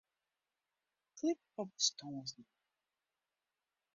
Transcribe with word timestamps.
Klik 1.15 1.39
op 1.59 1.69
bestânsnamme. 1.75 2.47